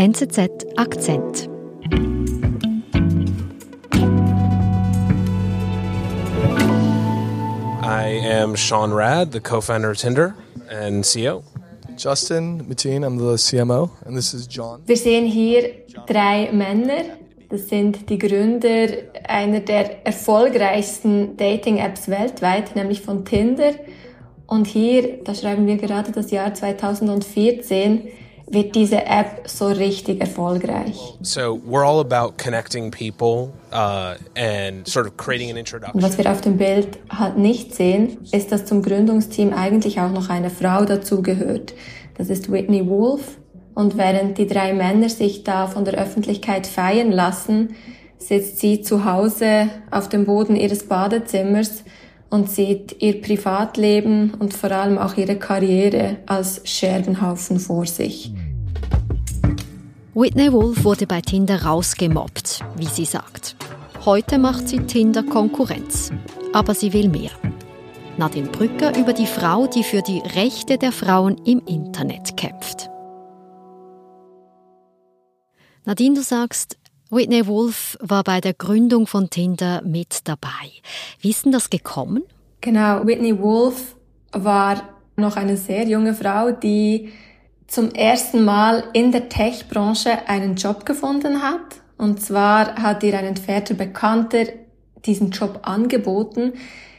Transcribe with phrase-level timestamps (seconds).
[0.00, 1.46] NZZ Akzent.
[7.82, 10.34] I am Sean Rad, the co-founder of Tinder
[10.70, 11.44] and CEO.
[11.98, 14.80] Justin Mateen, I'm the CMO, and this is John.
[14.86, 17.18] Wir sehen hier drei Männer.
[17.50, 18.86] Das sind die Gründer
[19.28, 23.72] einer der erfolgreichsten Dating-Apps weltweit, nämlich von Tinder.
[24.46, 28.08] Und hier, da schreiben wir gerade das Jahr 2014,
[28.50, 30.98] wird diese App so richtig erfolgreich.
[31.22, 36.02] So we're all about connecting people uh, and sort of creating an introduction.
[36.02, 40.28] was wir auf dem Bild halt nicht sehen, ist, dass zum Gründungsteam eigentlich auch noch
[40.28, 41.74] eine Frau dazugehört.
[42.18, 43.38] Das ist Whitney Wolf.
[43.74, 47.76] Und während die drei Männer sich da von der Öffentlichkeit feiern lassen,
[48.18, 51.84] sitzt sie zu Hause auf dem Boden ihres Badezimmers
[52.30, 58.32] und sieht ihr Privatleben und vor allem auch ihre Karriere als Scherbenhaufen vor sich.
[60.14, 63.56] Whitney Wolf wurde bei Tinder rausgemobbt, wie sie sagt.
[64.04, 66.10] Heute macht sie Tinder Konkurrenz.
[66.52, 67.30] Aber sie will mehr.
[68.16, 72.90] Nadine Brücker über die Frau, die für die Rechte der Frauen im Internet kämpft.
[75.84, 76.79] Nadine, du sagst,
[77.10, 80.70] Whitney Wolf war bei der Gründung von Tinder mit dabei.
[81.20, 82.22] Wie ist denn das gekommen?
[82.60, 83.96] Genau, Whitney Wolf
[84.30, 84.82] war
[85.16, 87.10] noch eine sehr junge Frau, die
[87.66, 91.80] zum ersten Mal in der Tech-Branche einen Job gefunden hat.
[91.98, 94.44] Und zwar hat ihr ein entfernter Bekannter
[95.04, 96.52] diesen Job angeboten.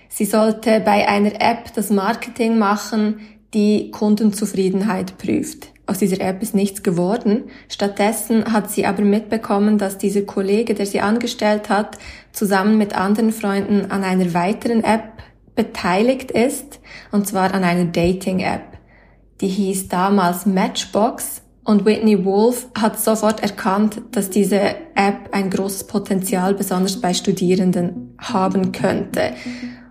[0.10, 3.22] Sie sollte bei einer App das Marketing machen,
[3.54, 5.71] die Kundenzufriedenheit prüft.
[5.92, 7.50] Aus dieser App ist nichts geworden.
[7.68, 11.98] Stattdessen hat sie aber mitbekommen, dass dieser Kollege, der sie angestellt hat,
[12.32, 15.12] zusammen mit anderen Freunden an einer weiteren App
[15.54, 16.80] beteiligt ist,
[17.12, 18.78] und zwar an einer Dating-App.
[19.42, 24.62] Die hieß damals Matchbox und Whitney Wolf hat sofort erkannt, dass diese
[24.96, 29.34] App ein großes Potenzial besonders bei Studierenden haben könnte.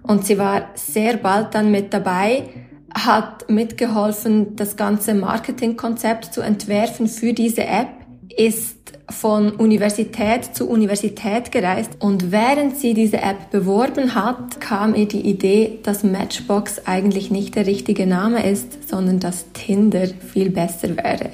[0.03, 2.49] Und sie war sehr bald dann mit dabei,
[2.95, 7.89] hat mitgeholfen, das ganze Marketingkonzept zu entwerfen für diese App,
[8.37, 8.77] ist
[9.11, 15.29] von Universität zu Universität gereist und während sie diese App beworben hat, kam ihr die
[15.29, 21.31] Idee, dass Matchbox eigentlich nicht der richtige Name ist, sondern dass Tinder viel besser wäre.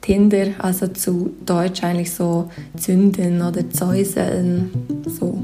[0.00, 4.70] Tinder, also zu Deutsch eigentlich so zünden oder zäuseln,
[5.06, 5.42] so.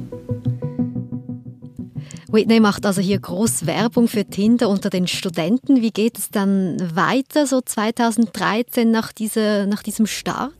[2.35, 5.81] Whitney macht also hier groß Werbung für Tinder unter den Studenten.
[5.81, 10.53] Wie geht es dann weiter, so 2013 nach, dieser, nach diesem Start?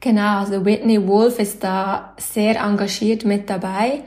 [0.00, 4.04] Genau, also Whitney Wolf ist da sehr engagiert mit dabei.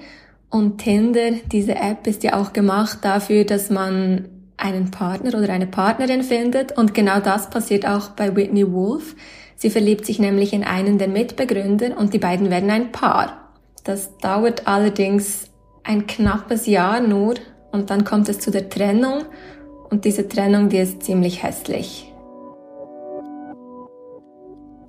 [0.49, 4.25] Und Tinder, diese App ist ja auch gemacht dafür, dass man
[4.57, 6.75] einen Partner oder eine Partnerin findet.
[6.75, 9.15] Und genau das passiert auch bei Whitney Wolf.
[9.55, 13.51] Sie verliebt sich nämlich in einen der Mitbegründer und die beiden werden ein Paar.
[13.83, 15.50] Das dauert allerdings
[15.83, 17.35] ein knappes Jahr nur
[17.71, 19.23] und dann kommt es zu der Trennung
[19.89, 22.11] und diese Trennung, die ist ziemlich hässlich.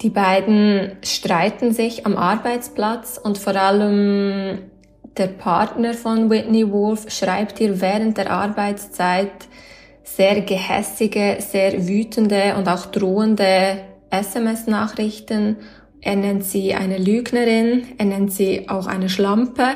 [0.02, 4.58] Die beiden streiten sich am Arbeitsplatz und vor allem
[5.16, 9.30] der Partner von Whitney Wolf schreibt ihr während der Arbeitszeit
[10.02, 13.78] sehr gehässige, sehr wütende und auch drohende
[14.10, 15.56] SMS-Nachrichten.
[16.00, 19.68] Er nennt sie eine Lügnerin, er nennt sie auch eine Schlampe.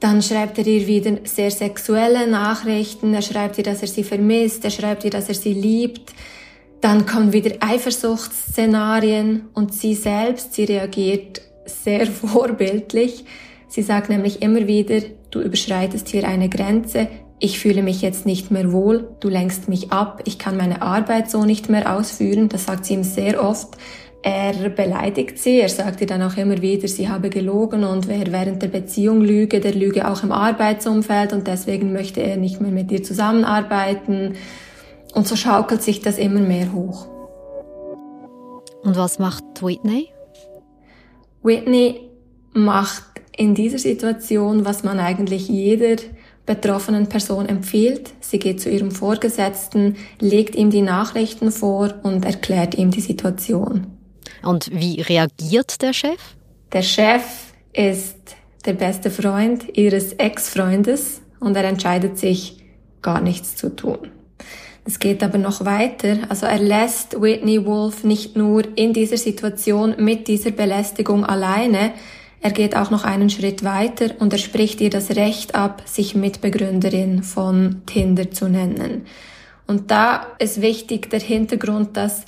[0.00, 4.64] Dann schreibt er ihr wieder sehr sexuelle Nachrichten, er schreibt ihr, dass er sie vermisst,
[4.64, 6.14] er schreibt ihr, dass er sie liebt.
[6.80, 13.26] Dann kommen wieder Eifersuchtsszenarien und sie selbst, sie reagiert sehr vorbildlich.
[13.68, 15.00] Sie sagt nämlich immer wieder,
[15.30, 19.92] du überschreitest hier eine Grenze, ich fühle mich jetzt nicht mehr wohl, du lenkst mich
[19.92, 23.76] ab, ich kann meine Arbeit so nicht mehr ausführen, das sagt sie ihm sehr oft.
[24.22, 28.30] Er beleidigt sie, er sagt ihr dann auch immer wieder, sie habe gelogen und wer
[28.30, 32.70] während der Beziehung lüge, der lüge auch im Arbeitsumfeld und deswegen möchte er nicht mehr
[32.70, 34.34] mit ihr zusammenarbeiten.
[35.14, 37.08] Und so schaukelt sich das immer mehr hoch.
[38.82, 40.08] Und was macht Whitney?
[41.42, 42.10] Whitney
[42.52, 43.04] macht
[43.36, 45.96] in dieser Situation, was man eigentlich jeder
[46.44, 48.12] betroffenen Person empfiehlt.
[48.20, 53.99] Sie geht zu ihrem Vorgesetzten, legt ihm die Nachrichten vor und erklärt ihm die Situation.
[54.42, 56.20] Und wie reagiert der Chef?
[56.72, 57.22] Der Chef
[57.72, 58.16] ist
[58.64, 62.56] der beste Freund ihres Ex-Freundes und er entscheidet sich,
[63.02, 63.98] gar nichts zu tun.
[64.84, 66.18] Es geht aber noch weiter.
[66.28, 71.92] Also er lässt Whitney Wolf nicht nur in dieser Situation mit dieser Belästigung alleine,
[72.42, 76.14] er geht auch noch einen Schritt weiter und er spricht ihr das Recht ab, sich
[76.14, 79.04] Mitbegründerin von Tinder zu nennen.
[79.66, 82.24] Und da ist wichtig der Hintergrund, dass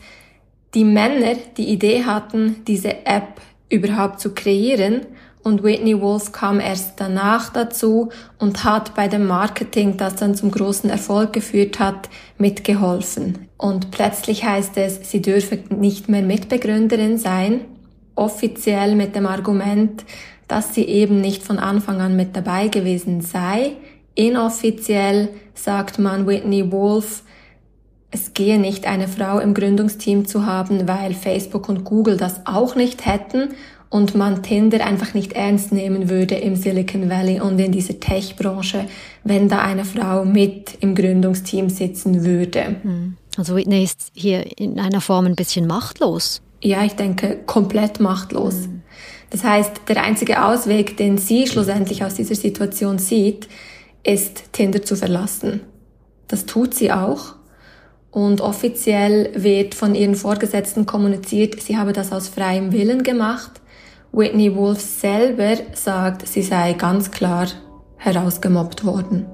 [0.75, 5.03] die Männer die Idee hatten, diese App überhaupt zu kreieren
[5.43, 10.51] und Whitney Wolf kam erst danach dazu und hat bei dem Marketing, das dann zum
[10.51, 12.09] großen Erfolg geführt hat,
[12.39, 13.49] mitgeholfen.
[13.57, 17.63] Und plötzlich heißt es, sie dürfe nicht mehr Mitbegründerin sein,
[18.15, 20.05] offiziell mit dem Argument,
[20.47, 23.73] dass sie eben nicht von Anfang an mit dabei gewesen sei.
[24.15, 27.23] Inoffiziell sagt man Whitney Wolf,
[28.13, 32.77] es gehe nicht, eine Frau im Gründungsteam zu haben, weil Facebook und Google das auch
[32.77, 33.49] nicht hätten
[33.89, 38.87] und man Tinder einfach nicht ernst nehmen würde im Silicon Valley und in dieser Tech-Branche,
[39.25, 42.77] wenn da eine Frau mit im Gründungsteam sitzen würde.
[42.83, 43.17] Hm.
[43.37, 46.43] Also Whitney ist hier in einer Form ein bisschen machtlos.
[46.63, 48.69] Ja, ich denke, komplett machtlos.
[48.69, 48.83] Mhm.
[49.31, 53.49] Das heißt, der einzige Ausweg, den sie schlussendlich aus dieser Situation sieht,
[54.05, 55.63] ist Tinder zu verlassen.
[56.29, 57.35] Das tut sie auch.
[58.13, 63.53] Und offiziell wird von ihren Vorgesetzten kommuniziert, sie habe das aus freiem Willen gemacht.
[64.13, 67.47] Whitney Wolf selber sagt, sie sei ganz klar
[67.97, 69.27] herausgemobbt worden.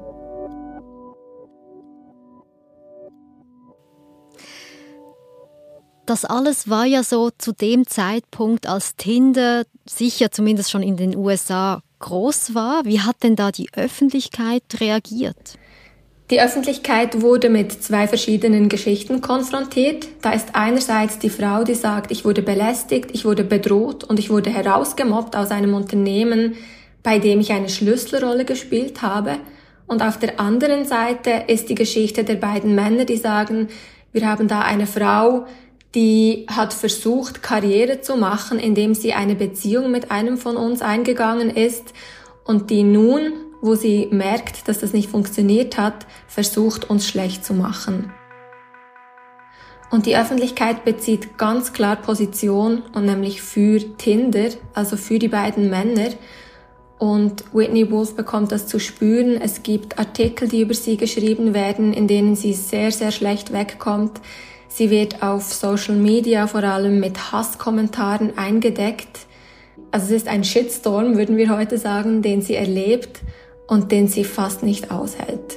[6.06, 11.16] Das alles war ja so zu dem Zeitpunkt, als Tinder sicher zumindest schon in den
[11.16, 12.84] USA groß war.
[12.84, 15.58] Wie hat denn da die Öffentlichkeit reagiert?
[16.30, 20.06] Die Öffentlichkeit wurde mit zwei verschiedenen Geschichten konfrontiert.
[20.20, 24.28] Da ist einerseits die Frau, die sagt, ich wurde belästigt, ich wurde bedroht und ich
[24.28, 26.56] wurde herausgemobbt aus einem Unternehmen,
[27.02, 29.38] bei dem ich eine Schlüsselrolle gespielt habe.
[29.86, 33.69] Und auf der anderen Seite ist die Geschichte der beiden Männer, die sagen,
[34.12, 35.46] wir haben da eine Frau,
[35.94, 41.48] die hat versucht, Karriere zu machen, indem sie eine Beziehung mit einem von uns eingegangen
[41.48, 41.94] ist
[42.44, 47.55] und die nun, wo sie merkt, dass das nicht funktioniert hat, versucht, uns schlecht zu
[47.55, 48.12] machen.
[49.90, 55.70] Und die Öffentlichkeit bezieht ganz klar Position und nämlich für Tinder, also für die beiden
[55.70, 56.10] Männer.
[56.99, 59.40] Und Whitney Wolf bekommt das zu spüren.
[59.40, 64.20] Es gibt Artikel, die über sie geschrieben werden, in denen sie sehr, sehr schlecht wegkommt.
[64.69, 69.20] Sie wird auf Social Media vor allem mit Hasskommentaren eingedeckt.
[69.90, 73.22] Also es ist ein Shitstorm, würden wir heute sagen, den sie erlebt
[73.69, 75.56] und den sie fast nicht aushält.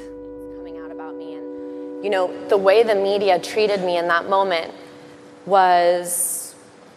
[2.04, 4.72] You know, the way the media treated me in that moment
[5.46, 6.56] was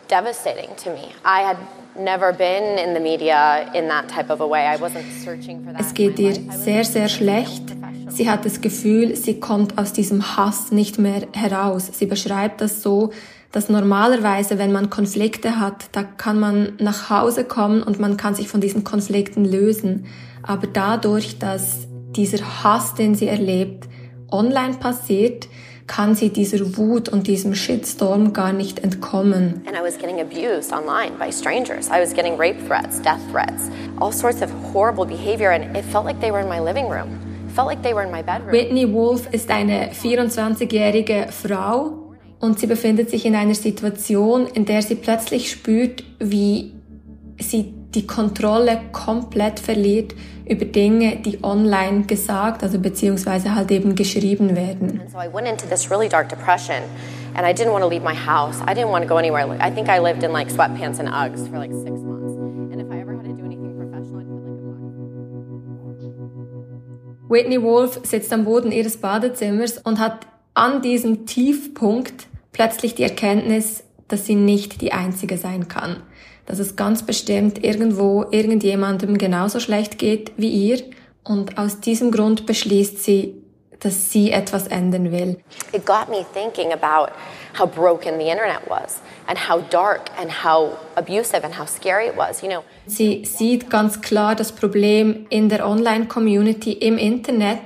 [0.08, 1.12] devastating to me.
[1.24, 1.58] I had
[1.94, 4.66] never been in the media in that type of a way.
[4.66, 5.80] I wasn't searching for that.
[5.80, 7.62] Es geht ihr sehr, sehr schlecht.
[8.08, 11.90] Sie hat das Gefühl, sie kommt aus diesem Hass nicht mehr heraus.
[11.92, 13.10] Sie beschreibt das so,
[13.52, 18.34] dass normalerweise, wenn man Konflikte hat, da kann man nach Hause kommen und man kann
[18.34, 20.06] sich von diesen Konflikten lösen.
[20.46, 23.88] Aber dadurch, dass dieser Hass, den sie erlebt,
[24.30, 25.48] online passiert,
[25.86, 29.62] kann sie dieser Wut und diesem Shitstorm gar nicht entkommen.
[29.66, 31.88] And I was getting abused online by strangers.
[31.88, 33.70] I was getting rape threats, death threats,
[34.00, 37.20] all sorts of horrible behavior and it felt like they were in my living room.
[37.56, 44.82] Whitney Wolf ist eine 24-jährige Frau und sie befindet sich in einer Situation, in der
[44.82, 46.72] sie plötzlich spürt, wie
[47.38, 50.14] sie die Kontrolle komplett verliert
[50.46, 55.00] über Dinge, die online gesagt, also beziehungsweise halt eben geschrieben werden.
[55.00, 56.82] And so I went into this really dark depression
[57.34, 58.60] and I didn't want to leave my house.
[58.62, 59.46] I didn't want to go anywhere.
[59.60, 62.34] I think I lived in like sweatpants and Uggs for like six months.
[62.72, 64.64] And if I ever had to do anything professional, I'd put like a
[67.28, 73.82] Whitney Wolf sitzt am Boden ihres Badezimmers und hat an diesem Tiefpunkt plötzlich die Erkenntnis,
[74.08, 76.02] dass sie nicht die Einzige sein kann
[76.46, 80.82] dass es ganz bestimmt irgendwo irgendjemandem genauso schlecht geht wie ihr
[81.22, 83.34] und aus diesem Grund beschließt sie,
[83.80, 85.38] dass sie etwas ändern will.
[85.72, 87.12] It got me thinking about
[87.58, 92.16] how broken the internet was and how dark and how abusive and how scary it
[92.16, 92.62] was, you know.
[92.86, 97.60] Sie sieht ganz klar das Problem in der Online Community im Internet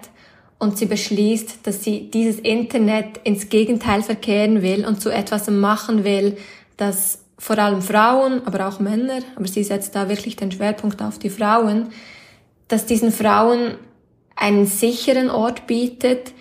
[0.59, 6.05] und sie beschließt, dass sie dieses Internet ins Gegenteil verkehren will und zu etwas machen
[6.05, 6.37] will,
[6.77, 11.19] das vor allem Frauen, aber auch Männer, aber sie setzt da wirklich den Schwerpunkt auf
[11.19, 11.89] die Frauen,
[12.67, 13.77] dass diesen Frauen
[14.35, 16.33] einen sicheren Ort bietet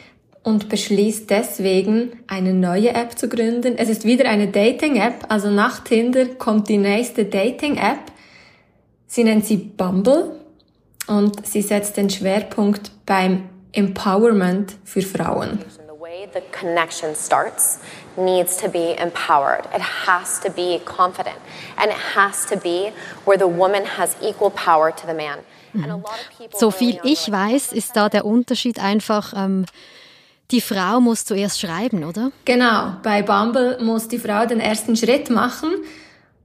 [0.44, 3.76] und beschließt deswegen, eine neue App zu gründen.
[3.78, 8.12] Es ist wieder eine Dating-App, also nach Tinder kommt die nächste Dating-App.
[9.08, 10.40] Sie nennt sie Bumble
[11.08, 15.60] und sie setzt den Schwerpunkt beim Empowerment für Frauen.
[16.34, 17.80] The connection starts
[18.18, 19.66] needs to be empowered.
[19.74, 21.38] It has to be confident.
[21.78, 22.92] And it has to be
[23.26, 25.40] where the woman has equal power to the man.
[26.54, 29.66] So viel ich weiß, ist da der Unterschied einfach, ähm,
[30.50, 32.32] die Frau muss zuerst schreiben, oder?
[32.46, 35.70] Genau, bei Bumble muss die Frau den ersten Schritt machen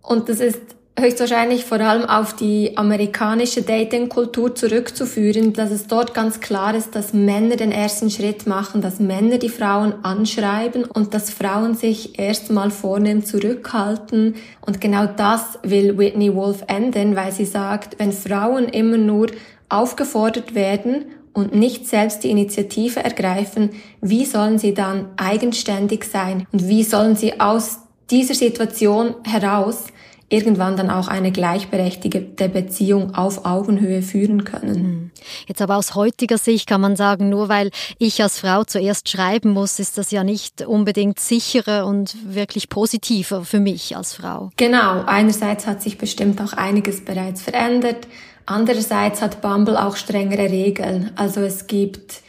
[0.02, 0.60] und das ist
[0.98, 7.14] höchstwahrscheinlich vor allem auf die amerikanische Datingkultur zurückzuführen, dass es dort ganz klar ist, dass
[7.14, 12.70] Männer den ersten Schritt machen, dass Männer die Frauen anschreiben und dass Frauen sich erstmal
[12.70, 14.34] vornehm zurückhalten.
[14.60, 19.28] Und genau das will Whitney Wolf ändern, weil sie sagt, wenn Frauen immer nur
[19.70, 23.70] aufgefordert werden und nicht selbst die Initiative ergreifen,
[24.02, 27.78] wie sollen sie dann eigenständig sein und wie sollen sie aus
[28.10, 29.86] dieser Situation heraus
[30.32, 34.74] irgendwann dann auch eine gleichberechtigte Beziehung auf Augenhöhe führen können.
[34.74, 35.10] Hm.
[35.46, 39.50] Jetzt aber aus heutiger Sicht kann man sagen, nur weil ich als Frau zuerst schreiben
[39.50, 44.50] muss, ist das ja nicht unbedingt sicherer und wirklich positiver für mich als Frau.
[44.56, 48.08] Genau, einerseits hat sich bestimmt auch einiges bereits verändert,
[48.46, 51.10] andererseits hat Bumble auch strengere Regeln.
[51.14, 52.22] Also es gibt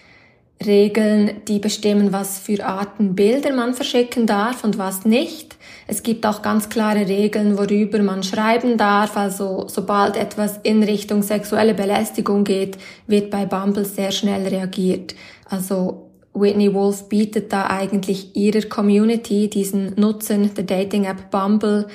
[0.66, 5.53] Regeln, die bestimmen, was für Arten Bilder man verschicken darf und was nicht.
[5.88, 9.18] Es gibt auch ganz klare Regeln, worüber man schreiben darf.
[9.18, 15.16] Also sobald etwas in Richtung sexuelle Belästigung geht, wird bei Bumble sehr schnell reagiert.
[15.50, 21.88] Also Whitney Wolf bietet da eigentlich ihrer Community, diesen Nutzen der Dating-App Bumble,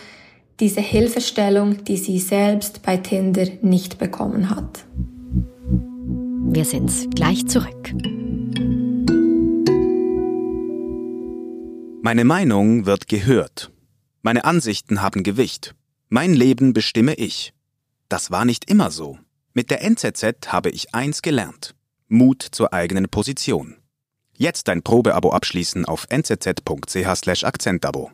[0.61, 4.85] diese Hilfestellung, die sie selbst bei Tinder nicht bekommen hat.
[6.51, 7.93] Wir sind gleich zurück.
[12.03, 13.71] Meine Meinung wird gehört.
[14.23, 15.75] Meine Ansichten haben Gewicht.
[16.09, 17.53] Mein Leben bestimme ich.
[18.09, 19.19] Das war nicht immer so.
[19.55, 21.75] Mit der NZZ habe ich eins gelernt.
[22.09, 23.77] Mut zur eigenen Position.
[24.35, 28.11] Jetzt ein Probeabo abschließen auf nzz.ch Akzentabo.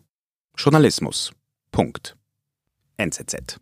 [0.56, 1.32] Journalismus.
[1.70, 2.16] Punkt.
[2.96, 3.58] NZZ.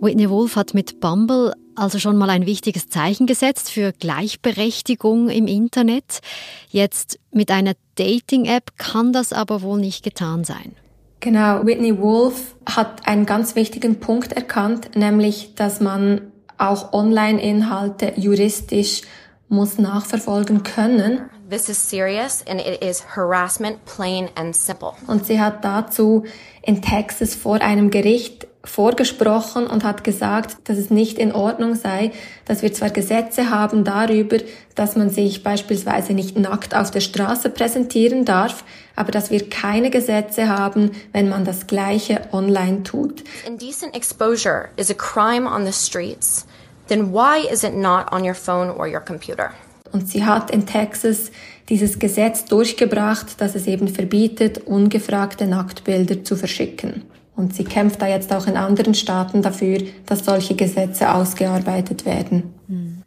[0.00, 5.46] Whitney Wolf hat mit Bumble also schon mal ein wichtiges Zeichen gesetzt für Gleichberechtigung im
[5.46, 6.20] Internet.
[6.68, 10.76] Jetzt mit einer Dating-App kann das aber wohl nicht getan sein.
[11.20, 19.02] Genau, Whitney Wolf hat einen ganz wichtigen Punkt erkannt, nämlich, dass man auch Online-Inhalte juristisch
[19.48, 21.22] muss nachverfolgen können.
[21.48, 24.92] This is serious and it is harassment plain and simple.
[25.06, 26.24] Und sie hat dazu
[26.62, 32.12] in Texas vor einem Gericht vorgesprochen und hat gesagt, dass es nicht in Ordnung sei,
[32.44, 34.36] dass wir zwar Gesetze haben darüber,
[34.74, 38.64] dass man sich beispielsweise nicht nackt auf der Straße präsentieren darf,
[38.96, 43.24] aber dass wir keine Gesetze haben, wenn man das Gleiche online tut.
[43.46, 46.46] Indecent exposure is a crime on the streets.
[46.88, 49.52] Then why is it not on your phone or your computer?
[49.92, 51.30] Und sie hat in Texas
[51.68, 57.04] dieses Gesetz durchgebracht, das es eben verbietet, ungefragte Nacktbilder zu verschicken.
[57.36, 62.54] Und sie kämpft da jetzt auch in anderen Staaten dafür, dass solche Gesetze ausgearbeitet werden.
[62.68, 63.02] Hm.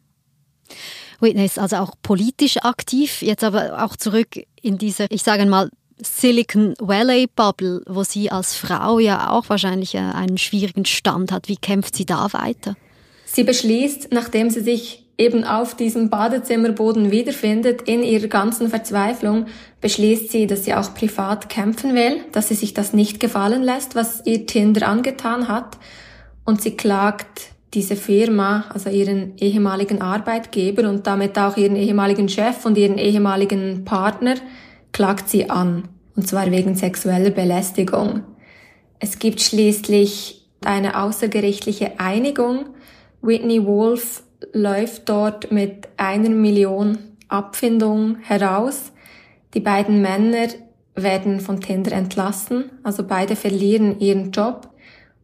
[1.20, 4.28] Whitney ist also auch politisch aktiv, jetzt aber auch zurück
[4.62, 5.70] in diese, ich sage mal,
[6.02, 11.48] Silicon Valley Bubble, wo sie als Frau ja auch wahrscheinlich äh, einen schwierigen Stand hat.
[11.48, 12.76] Wie kämpft sie da weiter?
[13.26, 19.46] Sie beschließt, nachdem sie sich eben auf diesem Badezimmerboden wiederfindet, in ihrer ganzen Verzweiflung,
[19.84, 23.96] beschließt sie, dass sie auch privat kämpfen will, dass sie sich das nicht gefallen lässt,
[23.96, 25.78] was ihr Tinder angetan hat.
[26.46, 32.66] Und sie klagt diese Firma, also ihren ehemaligen Arbeitgeber und damit auch ihren ehemaligen Chef
[32.66, 34.36] und ihren ehemaligen Partner,
[34.94, 35.90] klagt sie an.
[36.16, 38.24] Und zwar wegen sexueller Belästigung.
[39.00, 42.68] Es gibt schließlich eine außergerichtliche Einigung.
[43.22, 44.24] Whitney Wolf
[44.54, 48.93] läuft dort mit einer Million Abfindung heraus.
[49.54, 50.48] Die beiden Männer
[50.96, 54.70] werden von Tinder entlassen, also beide verlieren ihren Job.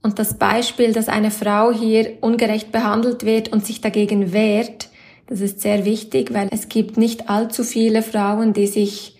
[0.01, 4.89] Und das Beispiel, dass eine Frau hier ungerecht behandelt wird und sich dagegen wehrt,
[5.27, 9.15] das ist sehr wichtig, weil es gibt nicht allzu viele Frauen, die sich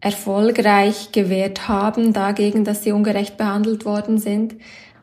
[0.00, 4.56] erfolgreich gewehrt haben dagegen, dass sie ungerecht behandelt worden sind.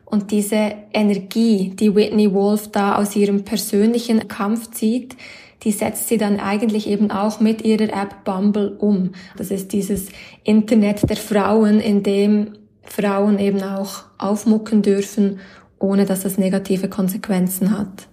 [0.04, 5.16] Und diese Energie, die Whitney Wolf da aus ihrem persönlichen Kampf zieht,
[5.62, 9.12] die setzt sie dann eigentlich eben auch mit ihrer App Bumble um.
[9.36, 10.08] Das ist dieses
[10.44, 15.40] Internet der Frauen, in dem Frauen eben auch aufmucken dürfen,
[15.78, 18.08] ohne dass es negative Konsequenzen hat.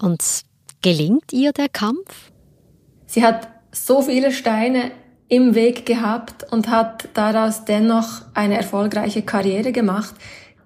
[0.00, 0.22] Und
[0.82, 2.30] gelingt ihr der Kampf?
[3.06, 4.90] Sie hat so viele Steine
[5.28, 10.14] im Weg gehabt und hat daraus dennoch eine erfolgreiche Karriere gemacht.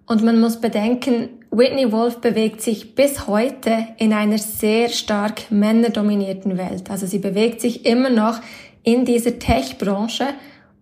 [0.06, 6.56] Und man muss bedenken, Whitney Wolf bewegt sich bis heute in einer sehr stark männerdominierten
[6.56, 6.90] Welt.
[6.90, 8.40] Also sie bewegt sich immer noch
[8.82, 10.28] in dieser Tech-Branche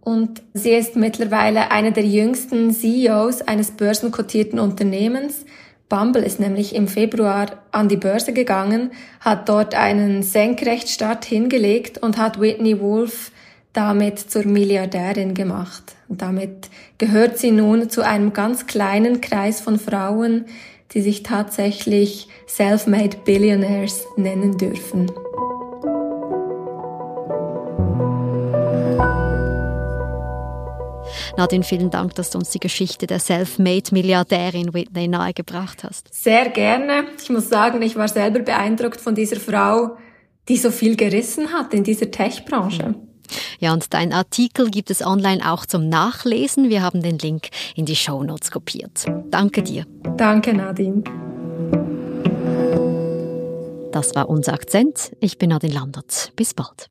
[0.01, 5.45] und sie ist mittlerweile eine der jüngsten CEOs eines börsenkotierten Unternehmens.
[5.89, 12.17] Bumble ist nämlich im Februar an die Börse gegangen, hat dort einen Senkrechtstart hingelegt und
[12.17, 13.33] hat Whitney Wolf
[13.73, 15.95] damit zur Milliardärin gemacht.
[16.09, 20.47] Und damit gehört sie nun zu einem ganz kleinen Kreis von Frauen,
[20.93, 25.11] die sich tatsächlich Self-Made Billionaires nennen dürfen.
[31.37, 36.13] Nadine, vielen Dank, dass du uns die Geschichte der Self-Made-Milliardärin Whitney nahegebracht hast.
[36.13, 37.05] Sehr gerne.
[37.23, 39.97] Ich muss sagen, ich war selber beeindruckt von dieser Frau,
[40.49, 42.95] die so viel gerissen hat in dieser Tech-Branche.
[43.61, 46.71] Ja, und dein Artikel gibt es online auch zum Nachlesen.
[46.71, 49.05] Wir haben den Link in die Show Notes kopiert.
[49.31, 49.87] Danke dir.
[50.17, 51.05] Danke, Nadine.
[53.93, 55.15] Das war unser Akzent.
[55.21, 56.33] Ich bin Nadine Landert.
[56.37, 56.89] Bis bald.